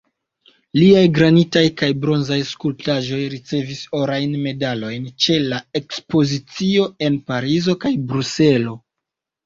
Liaj 0.77 1.03
granitaj 1.17 1.63
kaj 1.81 1.89
bronzaj 2.05 2.37
skulptaĵoj 2.53 3.21
ricevis 3.35 3.85
orajn 4.01 4.35
medalojn 4.49 5.07
ĉe 5.27 5.39
ekspozicioj 5.85 6.91
en 7.11 7.25
Parizo 7.33 7.81
kaj 7.87 7.97
Bruselo. 8.13 8.81